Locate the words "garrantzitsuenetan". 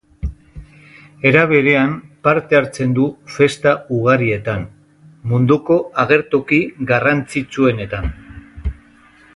6.95-8.11